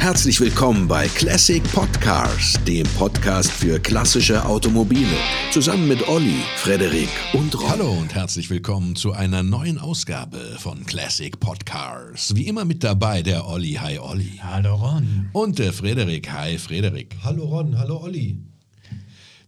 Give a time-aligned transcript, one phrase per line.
[0.00, 5.06] Herzlich willkommen bei Classic Podcars, dem Podcast für klassische Automobile.
[5.52, 7.68] Zusammen mit Olli, Frederik und Ron.
[7.68, 12.34] Hallo und herzlich willkommen zu einer neuen Ausgabe von Classic Podcars.
[12.34, 13.74] Wie immer mit dabei der Olli.
[13.74, 14.40] Hi Olli.
[14.42, 15.28] Hallo Ron.
[15.34, 16.32] Und der Frederik.
[16.32, 17.14] Hi Frederik.
[17.22, 18.38] Hallo Ron, hallo Olli.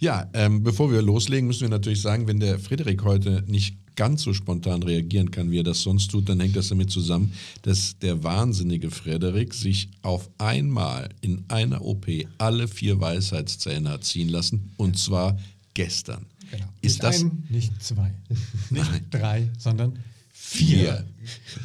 [0.00, 4.22] Ja, ähm, bevor wir loslegen, müssen wir natürlich sagen, wenn der Frederik heute nicht ganz
[4.22, 7.32] so spontan reagieren kann, wie er das sonst tut, dann hängt das damit zusammen,
[7.62, 12.06] dass der wahnsinnige Frederik sich auf einmal in einer OP
[12.38, 15.38] alle vier Weisheitszähne hat ziehen lassen und zwar
[15.74, 16.26] gestern.
[16.50, 16.66] Genau.
[16.82, 18.12] Ist nicht das ein, nicht zwei,
[18.70, 19.06] nicht Nein.
[19.10, 19.98] drei, sondern
[20.32, 21.06] vier?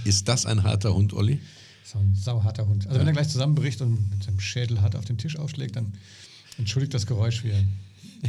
[0.06, 1.40] Ist das ein harter Hund, Olli?
[1.88, 2.86] so ein sauharter Hund.
[2.88, 5.94] Also wenn er gleich zusammenbricht und mit seinem Schädel hart auf den Tisch aufschlägt, dann
[6.58, 7.64] entschuldigt das Geräusch, wir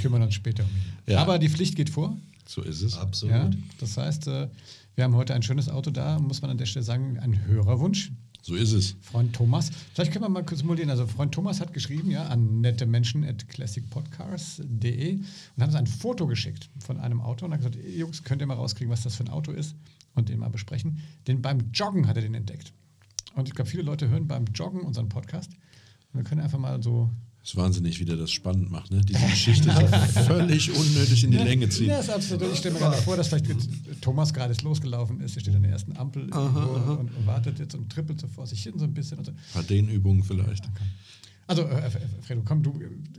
[0.00, 1.12] kümmern uns später um ihn.
[1.12, 1.18] Ja.
[1.20, 2.16] Aber die Pflicht geht vor.
[2.48, 2.96] So ist es.
[2.96, 3.34] Absolut.
[3.34, 3.50] Ja?
[3.78, 4.48] Das heißt, äh,
[4.94, 8.10] wir haben heute ein schönes Auto da, muss man an der Stelle sagen, ein Hörerwunsch.
[8.40, 8.96] So ist es.
[9.02, 9.70] Freund Thomas.
[9.92, 10.88] Vielleicht können wir mal kurz simulieren.
[10.88, 15.86] Also Freund Thomas hat geschrieben, ja, an nette Menschen at classicpodcars.de und hat uns ein
[15.86, 19.02] Foto geschickt von einem Auto und hat gesagt, "Ey, Jungs, könnt ihr mal rauskriegen, was
[19.02, 19.76] das für ein Auto ist
[20.14, 21.02] und den mal besprechen.
[21.26, 22.72] Den beim Joggen hat er den entdeckt.
[23.34, 25.52] Und ich glaube, viele Leute hören beim Joggen unseren Podcast.
[26.14, 27.10] Und wir können einfach mal so
[27.48, 29.00] Es ist wahnsinnig, wie der das spannend macht, ne?
[29.00, 31.88] Diese Geschichte so völlig unnötig in die Länge ziehen.
[31.88, 32.52] Ja, ist absolut.
[32.52, 33.46] Ich stelle mir gerade vor, dass vielleicht
[34.02, 35.34] Thomas gerade losgelaufen ist.
[35.34, 38.46] Er steht an der ersten Ampel irgendwo Und, und wartet jetzt und trippelt so vor
[38.46, 39.16] sich hin so ein bisschen.
[39.16, 39.32] Und so.
[39.54, 40.62] Paar Dehnübungen vielleicht.
[41.46, 41.90] Also, äh,
[42.20, 42.78] Fredo, komm, du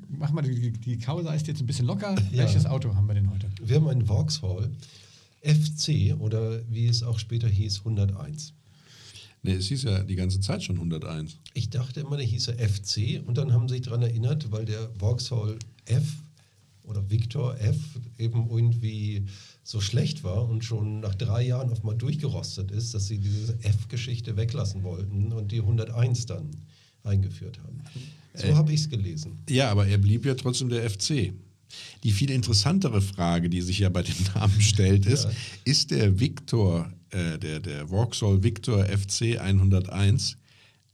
[0.10, 2.14] mach mal die, die Kaue ist jetzt ein bisschen locker.
[2.32, 3.50] Welches Auto haben wir denn heute?
[3.60, 4.70] Wir haben einen Vauxhall
[5.42, 8.54] FC oder wie es auch später hieß, 101.
[9.42, 11.38] Ne, es hieß ja die ganze Zeit schon 101.
[11.54, 14.90] Ich dachte immer, der hieße FC und dann haben sie sich daran erinnert, weil der
[15.00, 16.06] Vauxhall F
[16.84, 17.78] oder Victor F
[18.18, 19.26] eben irgendwie
[19.64, 23.58] so schlecht war und schon nach drei Jahren auf mal durchgerostet ist, dass sie diese
[23.64, 26.50] F-Geschichte weglassen wollten und die 101 dann
[27.04, 27.82] eingeführt haben.
[28.34, 29.38] So Äh, habe ich es gelesen.
[29.50, 31.34] Ja, aber er blieb ja trotzdem der FC.
[32.04, 35.32] Die viel interessantere Frage, die sich ja bei dem Namen stellt, ist, Ja.
[35.66, 40.38] ist der Victor, äh, der, der Vauxhall Victor FC 101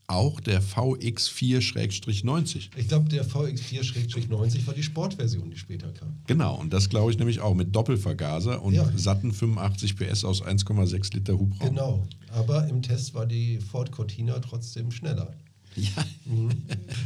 [0.07, 2.69] auch der VX4-90?
[2.77, 6.17] Ich glaube, der VX4-90 war die Sportversion, die später kam.
[6.27, 8.89] Genau, und das glaube ich nämlich auch mit Doppelvergaser und Ja.
[8.95, 11.69] satten 85 PS aus 1,6 Liter Hubraum.
[11.69, 12.07] Genau.
[12.29, 15.33] Aber im Test war die Ford Cortina trotzdem schneller.
[15.95, 16.05] Ja.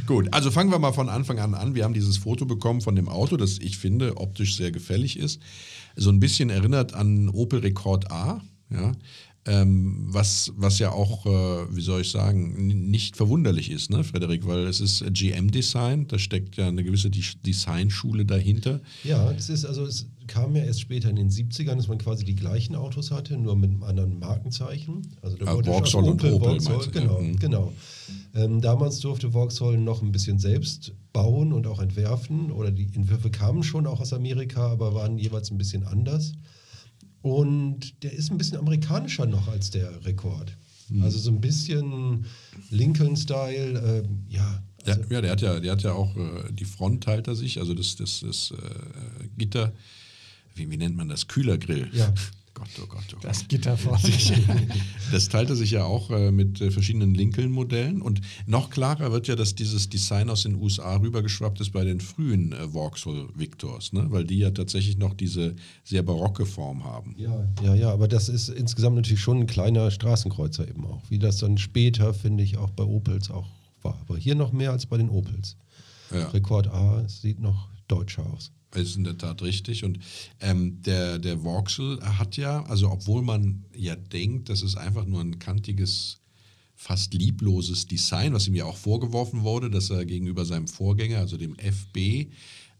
[0.06, 1.74] Gut, also fangen wir mal von Anfang an an.
[1.74, 5.40] Wir haben dieses Foto bekommen von dem Auto, das ich finde optisch sehr gefällig ist.
[5.96, 8.92] So ein bisschen erinnert an Opel Rekord A, ja.
[9.46, 14.46] Ähm, was, was ja auch, äh, wie soll ich sagen, nicht verwunderlich ist, ne, Frederik,
[14.46, 18.80] weil es ist GM-Design, da steckt ja eine gewisse Dis- Designschule dahinter.
[19.02, 22.24] Ja, das ist also, es kam ja erst später in den 70ern, dass man quasi
[22.26, 25.02] die gleichen Autos hatte, nur mit einem anderen Markenzeichen.
[25.22, 27.00] Also da wurde schon Vauxhall und Opel, Vauxhall, meinst du?
[27.00, 27.36] genau, Mhm.
[27.38, 27.72] genau.
[28.34, 32.52] Ähm, damals durfte Vauxhall noch ein bisschen selbst bauen und auch entwerfen.
[32.52, 36.32] Oder die Entwürfe kamen schon auch aus Amerika, aber waren jeweils ein bisschen anders.
[37.22, 40.56] Und der ist ein bisschen amerikanischer noch als der Rekord.
[40.88, 41.02] Mhm.
[41.02, 42.24] Also so ein bisschen
[42.70, 44.62] Lincoln-Style, ähm, ja.
[44.86, 47.36] Der, Also, ja, der hat ja, der hat ja auch äh, die Front teilt er
[47.36, 49.72] sich, also das, das, das äh, Gitter,
[50.54, 51.28] wie, wie nennt man das?
[51.28, 51.90] Kühlergrill.
[51.92, 52.12] Ja.
[52.60, 53.24] Gott, oh Gott, oh Gott.
[53.24, 54.00] Das Gitter vorne.
[55.12, 58.02] Das teilt er sich ja auch äh, mit äh, verschiedenen Lincoln-Modellen.
[58.02, 62.00] Und noch klarer wird ja, dass dieses Design aus den USA rübergeschwappt ist bei den
[62.00, 64.06] frühen äh, Vauxhall Victors, ne?
[64.10, 67.14] weil die ja tatsächlich noch diese sehr barocke Form haben.
[67.16, 71.18] Ja, ja, ja, aber das ist insgesamt natürlich schon ein kleiner Straßenkreuzer eben auch, wie
[71.18, 73.48] das dann später, finde ich, auch bei Opels auch
[73.82, 73.98] war.
[74.02, 75.56] Aber hier noch mehr als bei den Opels.
[76.12, 76.28] Ja.
[76.28, 78.52] Rekord A sieht noch deutscher aus.
[78.74, 79.84] Ist in der Tat richtig.
[79.84, 79.98] Und
[80.40, 85.20] ähm, der, der Vauxhall hat ja, also obwohl man ja denkt, das ist einfach nur
[85.20, 86.20] ein kantiges,
[86.76, 91.36] fast liebloses Design, was ihm ja auch vorgeworfen wurde, dass er gegenüber seinem Vorgänger, also
[91.36, 92.30] dem FB,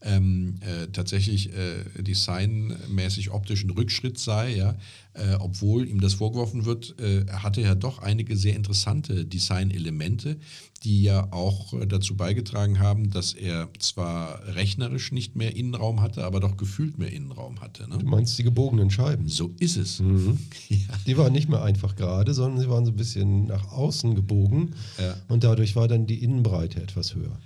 [0.02, 4.76] ähm, äh, tatsächlich äh, designmäßig optischen Rückschritt sei, ja,
[5.14, 10.38] äh, obwohl ihm das vorgeworfen wird, äh, hatte er doch einige sehr interessante Designelemente,
[10.84, 16.24] die ja auch äh, dazu beigetragen haben, dass er zwar rechnerisch nicht mehr Innenraum hatte,
[16.24, 17.84] aber doch gefühlt mehr Innenraum hatte.
[17.90, 18.04] Du Ne?
[18.04, 19.28] meinst die gebogenen Scheiben?
[19.28, 20.02] So ist es.
[20.70, 20.76] Ja.
[21.06, 24.70] Die waren nicht mehr einfach gerade, sondern sie waren so ein bisschen nach außen gebogen
[24.98, 25.16] Ja.
[25.28, 27.38] und dadurch war dann die Innenbreite etwas höher.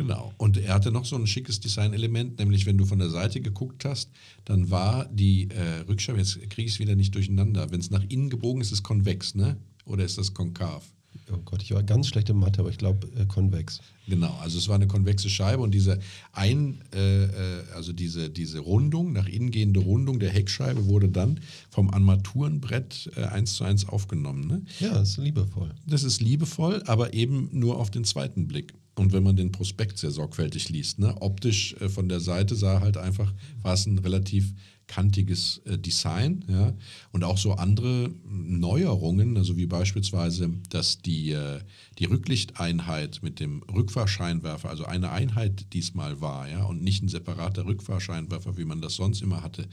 [0.00, 0.32] Genau.
[0.38, 3.84] Und er hatte noch so ein schickes Designelement, nämlich wenn du von der Seite geguckt
[3.84, 4.10] hast,
[4.46, 8.04] dann war die äh, Rückscheibe, jetzt kriege ich es wieder nicht durcheinander, wenn es nach
[8.08, 9.58] innen gebogen ist, ist es konvex, ne?
[9.84, 10.90] Oder ist das konkav?
[11.32, 13.80] oh Gott, ich war ganz schlecht in Mathe, aber ich glaube äh, konvex.
[14.08, 16.00] Genau, also es war eine konvexe Scheibe und diese
[16.32, 21.40] ein, äh, äh, also diese, diese Rundung, nach innen gehende Rundung der Heckscheibe wurde dann
[21.70, 24.46] vom Armaturenbrett äh, eins zu eins aufgenommen.
[24.46, 24.62] Ne?
[24.80, 25.70] Ja, das ist liebevoll.
[25.86, 28.74] Das ist liebevoll, aber eben nur auf den zweiten Blick.
[29.00, 31.16] Und wenn man den Prospekt sehr sorgfältig liest, ne?
[31.20, 33.32] optisch äh, von der Seite sah halt einfach,
[33.62, 34.52] war es ein relativ
[34.88, 36.44] kantiges äh, Design.
[36.48, 36.74] Ja?
[37.10, 41.60] Und auch so andere Neuerungen, also wie beispielsweise, dass die, äh,
[41.98, 47.64] die Rücklichteinheit mit dem Rückfahrscheinwerfer, also eine Einheit diesmal war, ja, und nicht ein separater
[47.64, 49.66] Rückfahrscheinwerfer, wie man das sonst immer hatte,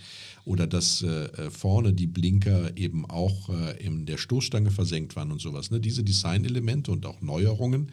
[0.46, 5.34] oder dass äh, äh vorne die Blinker eben auch äh, in der Stoßstange versenkt waren
[5.34, 5.70] und sowas.
[5.70, 5.82] Ne?
[5.82, 7.92] Diese Designelemente und auch Neuerungen,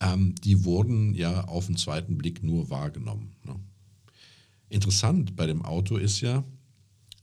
[0.00, 3.34] ähm, die wurden ja auf den zweiten Blick nur wahrgenommen.
[3.44, 3.56] Ne?
[4.68, 6.44] Interessant bei dem Auto ist ja,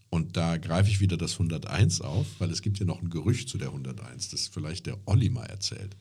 [0.09, 3.47] und da greife ich wieder das 101 auf, weil es gibt ja noch ein Gerücht
[3.47, 5.95] zu der 101, das vielleicht der Olli mal erzählt.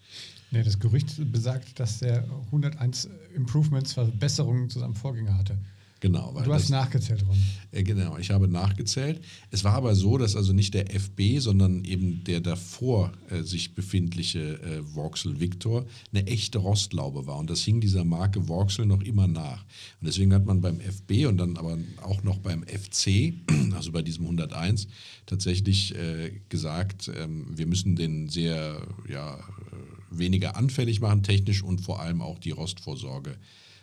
[0.50, 5.58] Nee, das Gerücht besagt, dass der 101 Improvements, Verbesserungen zu seinem Vorgänger hatte.
[6.00, 6.32] Genau.
[6.32, 7.36] du hast das, nachgezählt, Ron.
[7.72, 9.22] Äh, genau, ich habe nachgezählt.
[9.50, 13.74] Es war aber so, dass also nicht der FB, sondern eben der davor äh, sich
[13.74, 17.36] befindliche äh, Vauxhall Victor eine echte Rostlaube war.
[17.36, 19.62] Und das hing dieser Marke Vauxhall noch immer nach.
[20.00, 23.34] Und deswegen hat man beim FB und dann aber auch noch beim FC,
[23.74, 24.88] also bei diesem 101,
[25.26, 29.40] tatsächlich äh, gesagt, ähm, wir müssen den sehr ja, äh,
[30.10, 33.36] weniger anfällig machen, technisch und vor allem auch die Rostvorsorge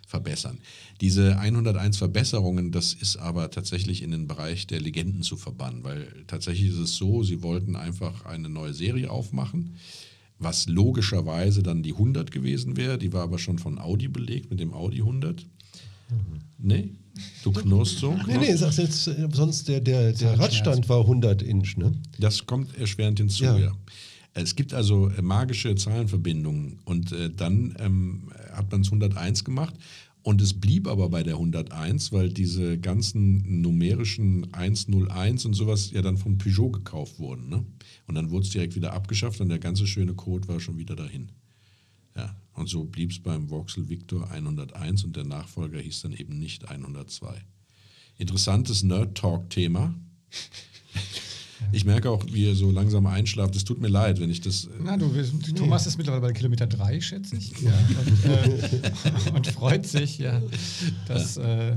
[0.08, 0.58] verbessern.
[1.02, 6.08] Diese 101 Verbesserungen, das ist aber tatsächlich in den Bereich der Legenden zu verbannen, weil
[6.28, 9.76] tatsächlich ist es so, sie wollten einfach eine neue Serie aufmachen,
[10.40, 14.60] was logischerweise dann die 100 gewesen wäre, die war aber schon von Audi belegt mit
[14.60, 15.46] dem Audi 100.
[16.58, 16.90] Nee?
[17.44, 18.18] Du knurrst so?
[18.28, 21.94] Nee, nee, sagst jetzt, äh, sonst der, der, der Radstand war 100 Inch, ne?
[22.20, 23.58] Das kommt erschwerend hinzu, ja.
[23.58, 23.72] ja.
[24.44, 29.74] Es gibt also äh, magische Zahlenverbindungen und äh, dann ähm, hat man es 101 gemacht
[30.22, 36.02] und es blieb aber bei der 101, weil diese ganzen numerischen 101 und sowas ja
[36.02, 37.50] dann von Peugeot gekauft wurden.
[37.50, 37.66] Ne?
[38.08, 40.96] Und dann wurde es direkt wieder abgeschafft und der ganze schöne Code war schon wieder
[40.96, 41.32] dahin.
[42.16, 46.38] Ja, und so blieb es beim Vauxhall Victor 101 und der Nachfolger hieß dann eben
[46.38, 47.42] nicht 102.
[48.18, 49.96] Interessantes Nerd-Talk-Thema.
[51.72, 53.56] Ich merke auch, wie ihr so langsam einschlaft.
[53.56, 54.66] Es tut mir leid, wenn ich das.
[54.66, 55.12] Äh Na, du,
[55.56, 57.52] Thomas ist mittlerweile bei Kilometer 3, schätze ich.
[57.62, 57.72] Ja.
[58.06, 60.42] Und, äh, und, freut sich, ja,
[61.08, 61.76] dass äh,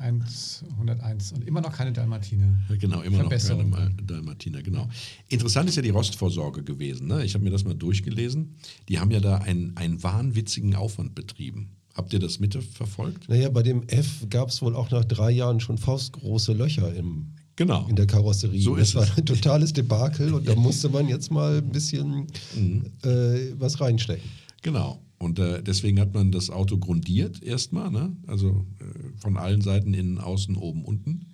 [0.00, 2.58] 1, 101 und immer noch keine Dalmatiner.
[2.78, 4.88] Genau, immer noch keine Dalmatiner, genau.
[5.28, 7.06] Interessant ist ja die Rostvorsorge gewesen.
[7.06, 7.24] Ne?
[7.24, 8.56] Ich habe mir das mal durchgelesen.
[8.88, 11.76] Die haben ja da einen, einen wahnwitzigen Aufwand betrieben.
[11.94, 13.28] Habt ihr das mitverfolgt?
[13.28, 17.34] Naja, bei dem F gab es wohl auch nach drei Jahren schon faustgroße Löcher im,
[17.60, 17.86] Genau.
[17.88, 18.62] in der Karosserie.
[18.62, 22.26] So das war ein totales Debakel und da musste man jetzt mal ein bisschen
[22.56, 22.86] mhm.
[23.04, 24.26] äh, was reinstecken.
[24.62, 25.02] Genau.
[25.18, 28.16] Und äh, deswegen hat man das Auto grundiert erstmal, ne?
[28.26, 31.26] also äh, von allen Seiten, innen, außen, oben, unten.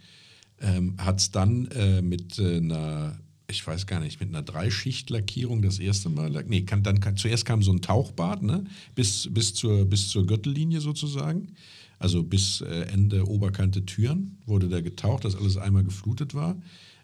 [0.61, 5.62] Ähm, hat es dann äh, mit äh, einer, ich weiß gar nicht, mit einer Dreischichtlackierung
[5.62, 8.64] das erste Mal, nee, kann, dann kann, zuerst kam so ein Tauchbad, ne?
[8.96, 11.52] bis, bis, zur, bis zur Gürtellinie sozusagen.
[11.98, 16.60] Also bis äh, Ende Oberkante Türen wurde da getaucht, dass alles einmal geflutet war.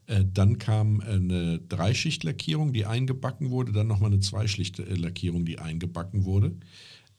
[0.06, 6.52] Äh, dann kam eine Dreischichtlackierung, die eingebacken wurde, dann nochmal eine Zweischichtlackierung, die eingebacken wurde.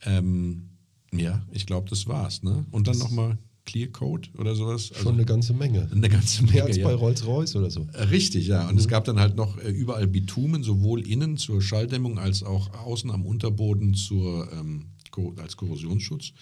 [0.05, 0.69] Ähm,
[1.11, 2.43] ja, ich glaube, das war's.
[2.43, 2.65] Ne?
[2.71, 4.91] Und dann nochmal Clear Code oder sowas.
[4.91, 5.87] Also Schon eine ganze Menge.
[5.89, 6.55] Eine ganze Menge.
[6.55, 7.87] Mehr als bei Rolls-Royce oder so.
[7.93, 8.67] Äh, richtig, ja.
[8.67, 8.79] Und mhm.
[8.79, 13.25] es gab dann halt noch überall Bitumen, sowohl innen zur Schalldämmung als auch außen am
[13.25, 14.87] Unterboden zur, ähm,
[15.37, 16.33] als Korrosionsschutz.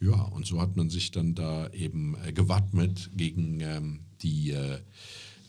[0.00, 4.78] Ja, und so hat man sich dann da eben äh, gewappnet gegen ähm, die, äh,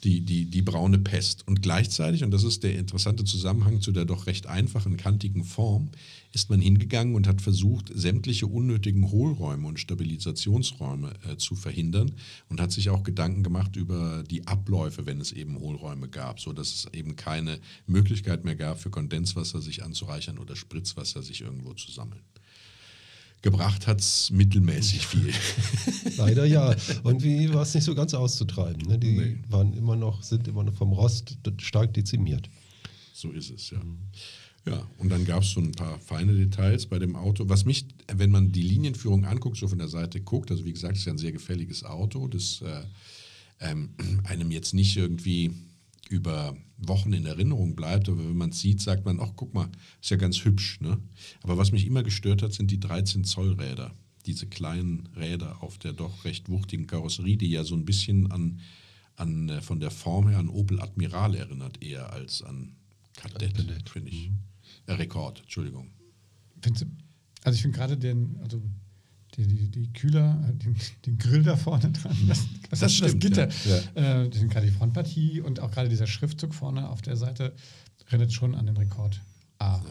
[0.04, 1.48] die, die, die braune Pest.
[1.48, 5.92] Und gleichzeitig, und das ist der interessante Zusammenhang zu der doch recht einfachen, kantigen Form,
[6.32, 12.14] ist man hingegangen und hat versucht, sämtliche unnötigen Hohlräume und Stabilisationsräume äh, zu verhindern
[12.50, 16.74] und hat sich auch Gedanken gemacht über die Abläufe, wenn es eben Hohlräume gab, sodass
[16.74, 21.92] es eben keine Möglichkeit mehr gab, für Kondenswasser sich anzureichern oder Spritzwasser sich irgendwo zu
[21.92, 22.22] sammeln.
[23.42, 25.34] Gebracht hat es mittelmäßig viel.
[26.18, 26.76] Leider ja.
[27.04, 28.88] Und wie war es nicht so ganz auszutreiben.
[28.88, 29.00] Ne?
[29.00, 29.38] Die nee.
[29.48, 32.50] waren immer noch, sind immer noch vom Rost stark dezimiert.
[33.14, 33.80] So ist es, ja.
[34.66, 37.48] Ja, und dann gab es so ein paar feine Details bei dem Auto.
[37.48, 40.94] Was mich, wenn man die Linienführung anguckt, so von der Seite guckt, also wie gesagt,
[40.94, 42.84] es ist ja ein sehr gefälliges Auto, das äh,
[43.62, 43.90] ähm,
[44.26, 45.52] einem jetzt nicht irgendwie
[46.10, 48.10] über Wochen in Erinnerung bleibt.
[48.10, 49.70] Aber wenn man es sieht, sagt man, ach guck mal,
[50.02, 50.82] ist ja ganz hübsch.
[50.82, 50.98] Ne?
[51.44, 53.94] Aber was mich immer gestört hat, sind die 13 Zoll Räder.
[54.26, 58.60] Diese kleinen Räder auf der doch recht wuchtigen Karosserie, die ja so ein bisschen an,
[59.16, 62.76] an äh, von der Form her an Opel Admiral erinnert, eher als an
[63.16, 64.30] Kadett, finde ich.
[64.30, 64.40] Mhm.
[64.88, 65.92] Äh, Rekord, Entschuldigung.
[66.62, 66.88] Findest
[67.44, 68.62] also ich finde gerade den, also
[69.46, 73.22] die, die, die Kühler, äh, den, den Grill da vorne dran, das, Das du, stimmt,
[73.22, 73.50] Gitter,
[73.96, 74.24] ja.
[74.24, 77.54] Äh, den- gerade die Frontpartie und auch gerade dieser Schriftzug vorne auf der Seite
[78.08, 79.20] erinnert schon an den Rekord
[79.60, 79.82] A.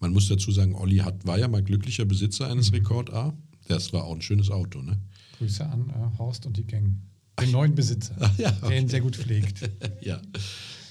[0.00, 2.52] Man muss dazu sagen, Olli hat, war ja mal glücklicher Besitzer Mhm.
[2.52, 3.34] eines Rekord A.
[3.66, 4.96] Das war auch ein schönes Auto, ne?
[5.38, 6.96] Grüße an äh, Horst und die Gang.
[7.40, 9.68] Den neuen Besitzer, ja, der ihn sehr gut pflegt.
[10.00, 10.20] Ja,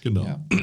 [0.08, 0.46] genau.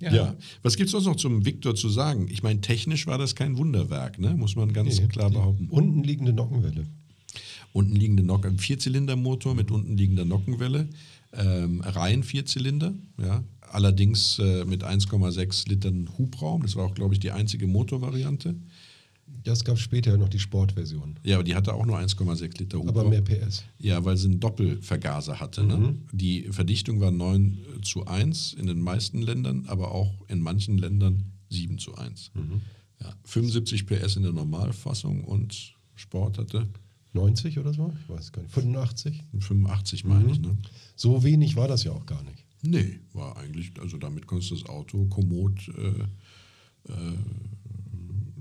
[0.00, 0.12] Ja.
[0.12, 0.34] Ja.
[0.62, 2.28] Was gibt es sonst noch zum Victor zu sagen?
[2.30, 4.34] Ich meine, technisch war das kein Wunderwerk, ne?
[4.34, 5.68] muss man ganz Nee, klar behaupten.
[5.70, 6.86] Unten liegende Nockenwelle.
[7.72, 10.88] Unten liegende Nock ein Vierzylindermotor mit unten liegender Nockenwelle,
[11.32, 13.42] ähm, rein Vierzylinder, ja.
[13.72, 16.62] Allerdings äh, mit 1,6 Litern Hubraum.
[16.62, 18.54] Das war auch, glaube ich, die einzige Motorvariante.
[19.44, 21.18] Ja, es gab später noch die Sportversion.
[21.22, 22.96] Ja, aber die hatte auch nur 1,6 Liter Hubraum.
[22.96, 23.64] Aber mehr PS.
[23.78, 25.64] Ja, weil sie einen Doppelvergaser hatte.
[25.64, 25.96] Ne?
[26.12, 31.32] Die Verdichtung war 9 zu 1 in den meisten Ländern, aber auch in manchen Ländern
[31.50, 32.32] 7 zu 1.
[33.00, 36.66] Ja, 75 PS in der Normalfassung und Sport hatte
[37.12, 37.92] 90 oder so?
[38.02, 38.54] Ich weiß gar nicht.
[38.54, 39.22] 85?
[39.32, 40.40] 85, meine ich.
[40.40, 40.56] Ne?
[40.96, 42.44] So wenig war das ja auch gar nicht.
[42.62, 47.18] Nee, war eigentlich, also damit konntest du das Auto kommod äh, äh,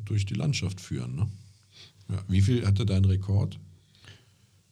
[0.05, 1.15] durch die Landschaft führen.
[1.15, 1.27] Ne?
[2.09, 2.23] Ja.
[2.27, 3.59] Wie viel hatte dein Rekord?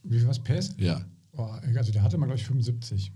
[0.04, 0.74] Wie viel was PS?
[0.78, 1.06] Ja,
[1.38, 3.10] Oh, also der hatte mal, glaube ich, 75.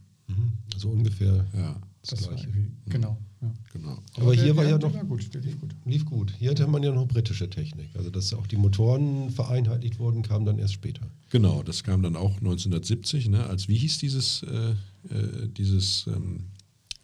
[0.74, 2.48] Also ungefähr ja, das, Das war Gleiche.
[2.48, 3.18] irgendwie, genau.
[3.42, 3.54] Ja.
[3.74, 4.00] genau.
[4.16, 5.76] Aber der- hier war der- ja der noch- War gut, lief gut.
[5.86, 6.34] Lief gut.
[6.40, 7.90] Hier hatte man ja noch britische Technik.
[7.94, 11.02] Also, dass auch die Motoren vereinheitlicht wurden, kam dann erst später.
[11.30, 14.72] Genau, das kam dann auch 1970, ne, als wie hieß dieses, äh,
[15.14, 16.46] äh, dieses ähm,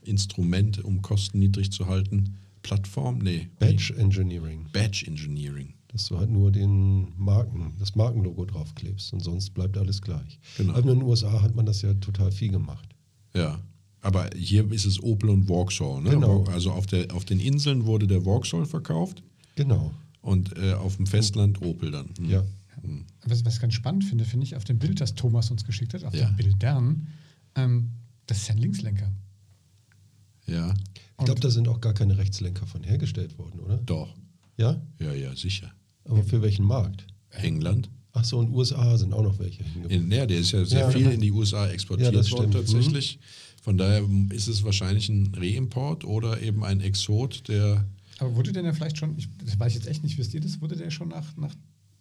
[0.04, 2.38] Instrument, um Kosten niedrig zu halten?
[2.62, 3.20] Plattform?
[3.20, 3.48] Nee.
[3.60, 4.68] Badge Engineering.
[4.74, 5.74] Badge Engineering.
[5.88, 10.40] Dass du halt nur den Marken, das Markenlogo draufklebst und sonst bleibt alles gleich.
[10.58, 10.74] Genau.
[10.74, 12.88] Aber in den USA hat man das ja total viel gemacht.
[13.36, 13.60] Ja.
[14.02, 16.02] Aber hier ist es Opel und Vauxhall.
[16.02, 16.12] Ne?
[16.12, 16.44] Genau.
[16.46, 19.22] Also auf, der, auf den Inseln wurde der Vauxhall verkauft
[19.56, 19.92] Genau.
[20.22, 22.10] und äh, auf dem Festland Opel dann.
[22.18, 22.30] Hm.
[22.30, 22.44] Ja.
[23.26, 25.94] Was, was ich ganz spannend finde, finde ich, auf dem Bild, das Thomas uns geschickt
[25.94, 26.26] hat, auf Ja.
[26.30, 27.08] den Bildern,
[27.56, 27.92] ähm,
[28.26, 29.12] das ist ja ein Linkslenker.
[30.52, 30.74] Ja,
[31.20, 33.78] Ich glaube, da sind auch gar keine Rechtslenker von hergestellt worden, oder?
[33.78, 34.14] doch.
[34.58, 34.82] Ja?
[35.00, 35.72] Ja, ja, sicher.
[36.06, 37.06] Aber für welchen Markt?
[37.32, 37.90] England?
[38.14, 39.64] Ach so, und USA sind auch noch welche.
[39.88, 40.90] In, ja, der ist ja sehr Ja.
[40.90, 42.68] viel in die USA exportiert Ja, das worden stimmt.
[42.68, 42.74] Mhm.
[42.74, 43.20] tatsächlich.
[43.62, 47.86] Von daher ist es wahrscheinlich ein Reimport oder eben ein Exot, der
[48.20, 50.42] Aber wurde der denn vielleicht schon, ich, das weiß ich jetzt echt nicht, wisst ihr
[50.42, 51.54] das, wurde der schon nach, nach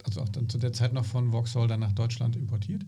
[0.04, 2.83] also auch dann zu der Zeit noch von Vauxhall dann nach Deutschland importiert?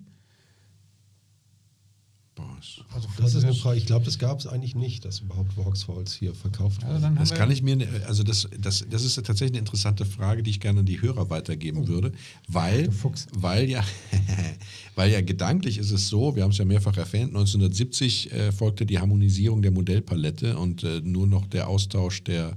[2.35, 3.79] Boah, ist- Also Das ist eine Frage.
[3.79, 7.05] Ich glaube, das gab es eigentlich nicht, dass überhaupt Vauxhalls hier verkauft Also wurden.
[7.05, 10.43] haben Das kann ich mir, ne- also das, das, das ist tatsächlich eine interessante Frage,
[10.43, 12.12] die ich gerne an die Hörer weitergeben würde,
[12.49, 12.87] weil, Oh.
[12.87, 13.27] Du Fuchs.
[13.37, 13.85] weil ja,
[14.95, 18.87] weil ja gedanklich ist es so, wir haben es ja mehrfach erwähnt, 1970 äh, folgte
[18.87, 22.57] die Harmonisierung der Modellpalette und äh, nur noch der Austausch der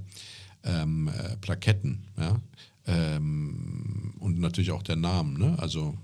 [0.64, 2.40] ähm, äh, Plaketten, ja,
[2.86, 5.56] ähm, und natürlich auch der Namen, ne?
[5.58, 5.96] Also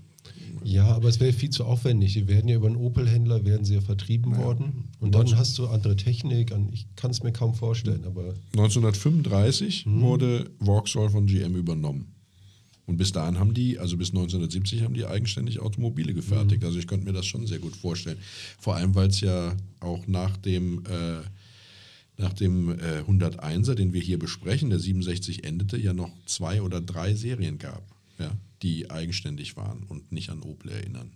[0.63, 2.13] Ja, aber es wäre viel zu aufwendig.
[2.13, 4.85] Die werden ja über einen Opel-Händler werden sie ja vertrieben worden.
[4.99, 6.53] Und dann hast du andere Technik.
[6.71, 10.01] Ich kann es mir kaum vorstellen, aber 1935 Mhm.
[10.01, 12.07] wurde Vauxhall von GM übernommen.
[12.85, 16.61] Und bis dahin haben die, also bis 1970 haben die eigenständig Automobile gefertigt.
[16.61, 16.67] Mhm.
[16.67, 18.17] Also ich könnte mir das schon sehr gut vorstellen.
[18.59, 21.21] Vor allem, weil es ja auch nach dem, äh,
[22.17, 26.81] nach dem äh, 101er, den wir hier besprechen, der 67 endete, ja noch zwei oder
[26.81, 27.83] drei Serien gab,
[28.19, 31.11] ja, die eigenständig waren und nicht an Opel erinnern.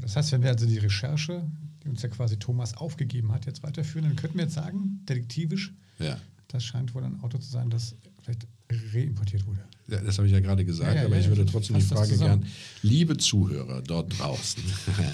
[0.00, 1.46] Das heißt, wenn wir also die Recherche,
[1.84, 5.72] die uns ja quasi Thomas aufgegeben hat, jetzt weiterführen, dann könnten wir jetzt sagen, detektivisch,
[5.98, 6.18] Ja.
[6.48, 8.46] das scheint wohl ein Auto zu sein, das vielleicht
[8.92, 9.60] reimportiert wurde.
[9.86, 12.16] Ja, das habe ich ja gerade gesagt, Ja, ja, aber ich würde trotzdem die Frage
[12.16, 12.46] gern,
[12.82, 14.62] liebe Zuhörer dort draußen,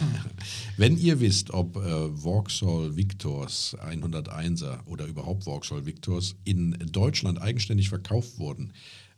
[0.77, 7.89] wenn ihr wisst, ob äh, Vauxhall Victors 101er oder überhaupt Vauxhall Victors in Deutschland eigenständig
[7.89, 8.73] verkauft wurden,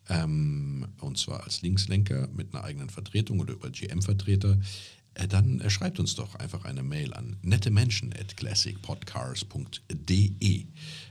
[0.08, 4.58] ähm, und zwar als Linkslenker mit einer eigenen Vertretung oder über GM-Vertreter,
[5.14, 10.66] äh, dann äh, schreibt uns doch einfach eine Mail an nettemenschen at classicpodcars.de.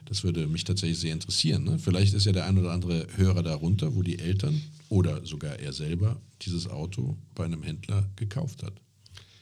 [0.05, 1.63] Das würde mich tatsächlich sehr interessieren.
[1.63, 1.79] Ne?
[1.79, 5.73] Vielleicht ist ja der ein oder andere Hörer darunter, wo die Eltern oder sogar er
[5.73, 8.73] selber dieses Auto bei einem Händler gekauft hat.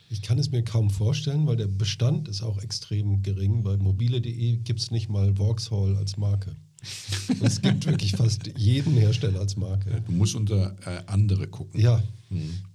[0.09, 3.63] ich kann es mir kaum vorstellen, weil der Bestand ist auch extrem gering.
[3.63, 6.55] Bei mobile.de gibt es nicht mal Vauxhall als Marke.
[7.41, 10.01] Es gibt wirklich fast jeden Hersteller als Marke.
[10.05, 11.79] Du musst unter äh, andere gucken.
[11.79, 12.01] Ja,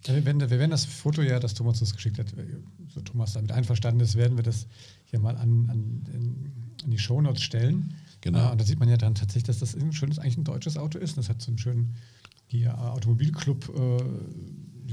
[0.07, 2.27] Ja, Wir werden, wir werden das Foto ja, das Thomas uns geschickt hat,
[2.93, 4.67] so Thomas damit einverstanden ist, werden wir das
[5.07, 6.53] hier mal an, an, in,
[6.85, 7.95] an die Shownotes stellen.
[8.21, 8.49] Genau.
[8.49, 10.77] Äh, und da sieht man ja dann tatsächlich, dass das ein schönes, eigentlich ein deutsches
[10.77, 11.17] Auto ist.
[11.17, 11.95] Das hat so einen schönen
[12.47, 14.05] hier, äh, Automobilclub, äh,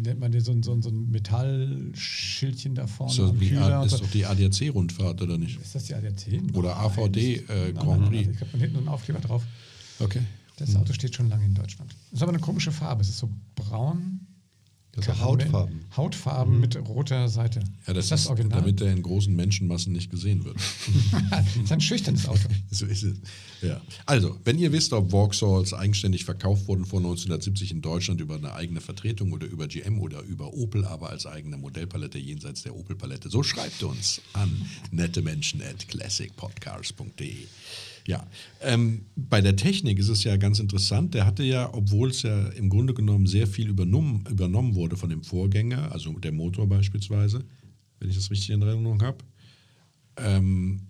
[0.03, 3.13] wie nennt man den, so, ein- so, so ein Metallschildchen da vorne.
[3.13, 5.59] So, A, und ist doch die ADAC-Rundfahrt, oder nicht?
[5.61, 6.41] Ist das die ADAC?
[6.53, 8.29] Oder AVD, äh, Grand Prix.
[8.33, 9.43] Ich habe da hinten einen Aufkleber drauf.
[9.99, 10.21] Okay.
[10.57, 11.95] Das Auto steht schon lange in Deutschland.
[12.11, 13.01] Es ist aber eine komische Farbe.
[13.01, 14.19] Es ist so braun.
[14.99, 15.85] Karamell- Hautfarben.
[15.95, 17.61] Hautfarben mit roter Seite.
[17.87, 18.59] Ja, das ist das ist, Original?
[18.59, 20.57] damit er in großen Menschenmassen nicht gesehen wird.
[20.57, 22.47] das ist ein schüchternes Auto.
[22.69, 23.17] So ist es.
[23.61, 23.79] Ja.
[24.05, 28.53] Also, wenn ihr wisst, ob Vauxhalls eigenständig verkauft wurden vor 1970 in Deutschland über eine
[28.53, 33.29] eigene Vertretung oder über GM oder über Opel, aber als eigene Modellpalette jenseits der Opel-Palette,
[33.29, 37.47] so schreibt uns an nettemenschen at classicpodcars.de.
[38.07, 38.25] Ja,
[38.61, 41.13] ähm, bei der Technik ist es ja ganz interessant.
[41.13, 45.09] Der hatte ja, obwohl es ja im Grunde genommen sehr viel übernommen, übernommen wurde von
[45.09, 47.43] dem Vorgänger, also der Motor beispielsweise,
[47.99, 49.19] wenn ich das richtig in Erinnerung habe,
[50.17, 50.81] ähm,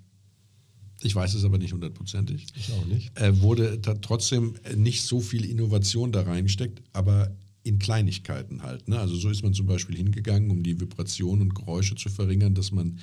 [1.03, 2.45] ich weiß es aber nicht hundertprozentig.
[2.55, 3.19] Ich auch nicht.
[3.19, 8.87] Äh, wurde trotzdem nicht so viel Innovation da reingesteckt, aber in Kleinigkeiten halt.
[8.87, 8.99] Ne?
[8.99, 12.71] Also so ist man zum Beispiel hingegangen, um die Vibration und Geräusche zu verringern, dass
[12.71, 12.99] man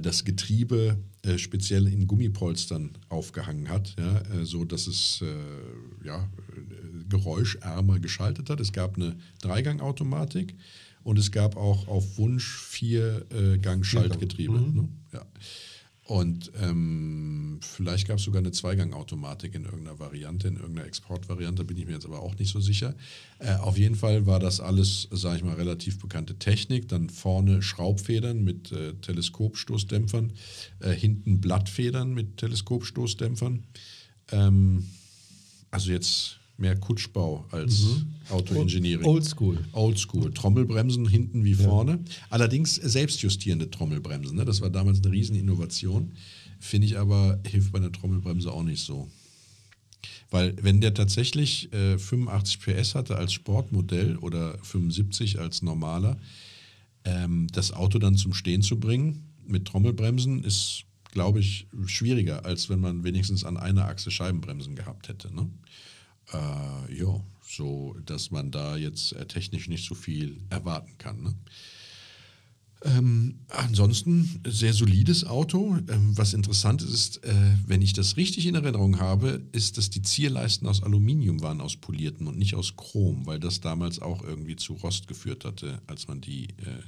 [0.00, 4.20] das Getriebe äh, speziell in Gummipolstern aufgehangen hat, ja?
[4.20, 8.60] äh, so dass es äh, ja, äh, geräuschärmer geschaltet hat.
[8.60, 10.54] Es gab eine Dreigangautomatik
[11.02, 14.52] und es gab auch auf Wunsch vier äh, Gang-Schaltgetriebe.
[14.52, 14.88] Ne?
[15.12, 15.24] Ja.
[16.06, 21.76] Und ähm, vielleicht gab es sogar eine Zweigangautomatik in irgendeiner Variante, in irgendeiner Exportvariante, bin
[21.76, 22.94] ich mir jetzt aber auch nicht so sicher.
[23.40, 26.88] Äh, auf jeden Fall war das alles, sage ich mal, relativ bekannte Technik.
[26.88, 30.32] Dann vorne Schraubfedern mit äh, Teleskopstoßdämpfern,
[30.78, 33.64] äh, hinten Blattfedern mit Teleskopstoßdämpfern.
[34.30, 34.86] Ähm,
[35.72, 37.86] also jetzt mehr Kutschbau als
[38.30, 39.04] Autoengineering.
[39.04, 39.58] Oldschool.
[39.72, 40.32] Oldschool.
[40.32, 42.00] Trommelbremsen hinten wie vorne.
[42.30, 44.36] Allerdings selbstjustierende Trommelbremsen.
[44.36, 44.44] Ne?
[44.44, 46.12] Das war damals eine Rieseninnovation.
[46.58, 49.08] Finde ich aber, hilft bei einer Trommelbremse auch nicht so.
[50.30, 56.16] Weil wenn der tatsächlich äh, 85 PS hatte als Sportmodell oder 75 als normaler,
[57.04, 62.68] ähm, das Auto dann zum Stehen zu bringen mit Trommelbremsen ist, glaube ich, schwieriger, als
[62.68, 65.34] wenn man wenigstens an einer Achse Scheibenbremsen gehabt hätte.
[65.34, 65.48] Ne?
[66.32, 71.22] Äh, ja, so dass man da jetzt äh, technisch nicht so viel erwarten kann.
[71.22, 71.34] Ne?
[72.84, 75.78] Ähm, ansonsten sehr solides Auto.
[75.88, 77.34] Ähm, was interessant ist, äh,
[77.66, 81.76] wenn ich das richtig in Erinnerung habe, ist, dass die Zierleisten aus Aluminium waren, aus
[81.76, 86.06] polierten und nicht aus Chrom, weil das damals auch irgendwie zu Rost geführt hatte, als
[86.06, 86.82] man die äh,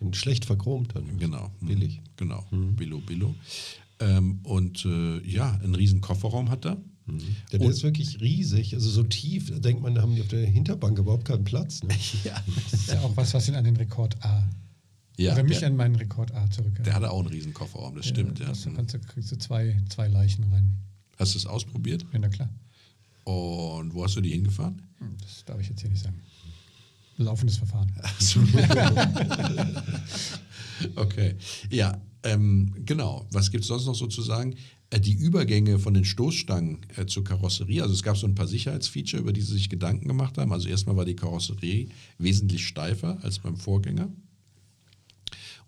[0.00, 1.18] Und schlecht verchromt dann.
[1.18, 1.50] Genau.
[1.60, 1.66] Mhm.
[1.66, 2.00] Billig.
[2.16, 2.46] Genau.
[2.50, 3.34] Billo, Billo.
[3.98, 6.76] Ähm, und äh, ja, einen riesen Kofferraum hat er.
[7.52, 10.28] Der, der ist wirklich riesig, also so tief, da denkt man, da haben die auf
[10.28, 11.82] der Hinterbank überhaupt keinen Platz.
[11.82, 11.94] Ne?
[12.24, 12.42] Ja.
[12.70, 14.48] Das ist ja auch was, was ihn an den Rekord A.
[15.16, 16.82] ja oder mich der, an meinen Rekord A zurück.
[16.84, 18.38] der hatte auch einen riesen Kofferraum, das stimmt.
[18.38, 18.46] Ja.
[18.52, 20.76] Da kannst du, kriegst du zwei, zwei Leichen rein.
[21.18, 22.04] Hast du es ausprobiert?
[22.12, 22.48] Ja, na klar.
[23.24, 24.80] Und wo hast du die hingefahren?
[24.98, 26.18] Hm, Das darf ich jetzt hier nicht sagen.
[27.18, 27.92] Laufendes Verfahren.
[30.96, 31.34] Okay.
[31.70, 33.26] Ja, ähm, genau.
[33.32, 34.54] Was gibt es sonst noch so zu sagen?
[34.90, 38.48] Äh, die Übergänge von den Stoßstangen äh, zur Karosserie, also es gab so ein paar
[38.48, 40.52] Sicherheitsfeature, über die sie sich Gedanken gemacht haben.
[40.52, 44.10] Also erstmal war die Karosserie wesentlich steifer als beim Vorgänger.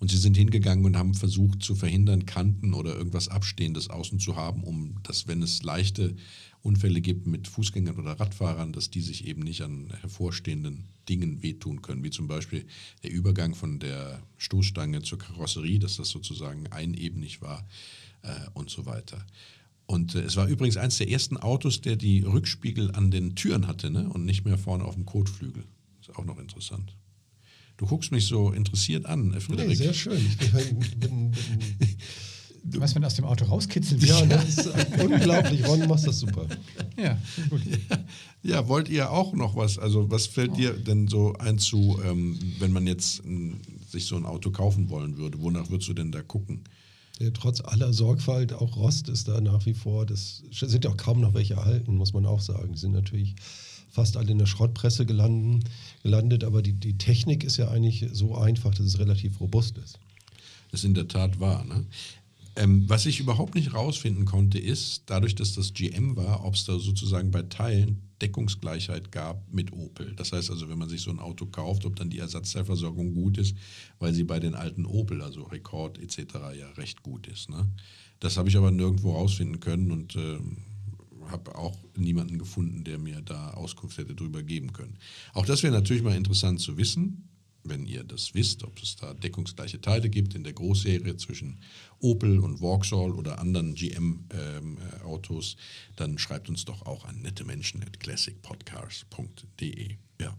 [0.00, 4.34] Und sie sind hingegangen und haben versucht zu verhindern, Kanten oder irgendwas Abstehendes außen zu
[4.34, 6.16] haben, um dass, wenn es leichte
[6.60, 11.82] Unfälle gibt mit Fußgängern oder Radfahrern, dass die sich eben nicht an hervorstehenden Dingen wehtun
[11.82, 12.64] können, wie zum Beispiel
[13.04, 17.64] der Übergang von der Stoßstange zur Karosserie, dass das sozusagen einebenig war
[18.22, 19.24] äh, und so weiter.
[19.86, 23.66] Und äh, es war übrigens eines der ersten Autos, der die Rückspiegel an den Türen
[23.66, 24.08] hatte ne?
[24.08, 25.64] und nicht mehr vorne auf dem Kotflügel.
[26.00, 26.96] Ist auch noch interessant.
[27.76, 29.68] Du guckst mich so interessiert an, Frederik.
[29.68, 30.16] Nee, sehr schön.
[30.16, 31.30] Ich bin, bin,
[32.62, 34.08] bin, Was man aus dem Auto rauskitzeln will.
[34.08, 35.66] ja, das ist unglaublich.
[35.66, 36.46] Ron, du machst das super.
[36.96, 37.18] ja,
[37.50, 37.62] gut.
[38.42, 39.78] Ja, wollt ihr auch noch was?
[39.78, 44.16] Also was fällt dir denn so ein zu, ähm, wenn man jetzt ähm, sich so
[44.16, 45.40] ein Auto kaufen wollen würde?
[45.40, 46.62] Wonach würdest du denn da gucken?
[47.30, 50.06] Trotz aller Sorgfalt, auch Rost ist da nach wie vor.
[50.06, 52.72] Das sind ja auch kaum noch welche erhalten, muss man auch sagen.
[52.72, 53.34] Die sind natürlich
[53.90, 55.60] fast alle in der Schrottpresse gelanden,
[56.02, 59.98] gelandet, aber die, die Technik ist ja eigentlich so einfach, dass es relativ robust ist.
[60.70, 61.64] Das ist in der Tat wahr.
[61.64, 61.84] Ne?
[62.56, 66.64] Ähm, was ich überhaupt nicht rausfinden konnte, ist, dadurch, dass das GM war, ob es
[66.64, 70.14] da sozusagen bei Teilen Deckungsgleichheit gab mit Opel.
[70.16, 73.36] Das heißt also, wenn man sich so ein Auto kauft, ob dann die Ersatzteilversorgung gut
[73.36, 73.56] ist,
[73.98, 77.50] weil sie bei den alten Opel, also Rekord etc., ja recht gut ist.
[77.50, 77.68] Ne?
[78.20, 80.58] Das habe ich aber nirgendwo rausfinden können und ähm,
[81.28, 84.96] habe auch niemanden gefunden, der mir da Auskunft hätte drüber geben können.
[85.34, 87.28] Auch das wäre natürlich mal interessant zu wissen,
[87.64, 91.60] wenn ihr das wisst, ob es da deckungsgleiche Teile gibt in der Großserie zwischen
[92.00, 95.56] Opel und Vauxhall oder anderen GM-Autos,
[95.96, 99.96] dann schreibt uns doch auch an nette Menschen at classicpodcars.de.
[100.20, 100.36] Ja.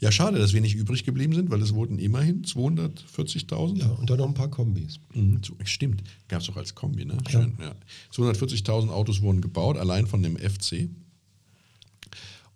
[0.00, 3.78] ja, schade, dass wir nicht übrig geblieben sind, weil es wurden immerhin 240.000.
[3.78, 5.00] Ja, und dann noch ein paar Kombis.
[5.12, 7.18] Mhm, stimmt, gab es auch als Kombi, ne?
[7.28, 7.74] Schön, ja.
[8.14, 10.88] 240.000 Autos wurden gebaut, allein von dem FC.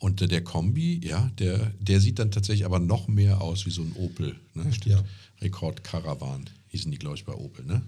[0.03, 3.71] Und äh, der Kombi, ja, der, der sieht dann tatsächlich aber noch mehr aus wie
[3.71, 4.35] so ein Opel.
[4.53, 4.69] Ne?
[4.85, 5.01] Ja.
[5.41, 7.83] Rekord Caravan hießen die, glaube ich, bei Opel, ne?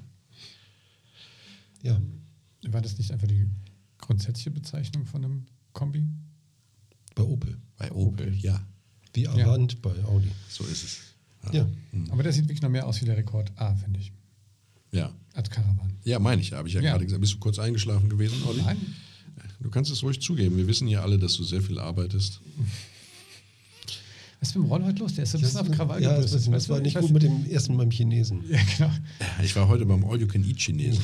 [1.82, 2.00] Ja.
[2.68, 3.48] War das nicht einfach die
[3.98, 6.06] grundsätzliche Bezeichnung von einem Kombi?
[7.16, 7.58] Bei Opel.
[7.78, 8.64] Bei Opel, ja.
[9.12, 10.30] Wie Avant bei Audi.
[10.48, 11.00] So ist es.
[11.52, 11.66] Ja.
[12.10, 14.12] Aber der sieht wirklich noch mehr aus wie der Rekord A, finde ich.
[14.92, 15.12] Ja.
[15.32, 15.92] Als Caravan.
[16.04, 16.92] Ja, meine ich, habe ich ja, Ja.
[16.92, 17.20] gerade gesagt.
[17.20, 18.62] Bist du kurz eingeschlafen gewesen, Olli?
[18.62, 18.76] Nein.
[19.64, 20.58] Du kannst es ruhig zugeben.
[20.58, 22.42] Wir wissen ja alle, dass du sehr viel arbeitest.
[24.38, 25.14] Was ist mit dem Ron heute los?
[25.14, 26.72] Der ist so ein bisschen auf Krawall ja, das, gebürstet, das, du?
[26.74, 28.44] war nicht gut mit dem ersten beim Chinesen.
[28.50, 28.92] Ja, genau.
[29.42, 31.02] Ich war heute beim All-You-Can-Eat-Chinesen.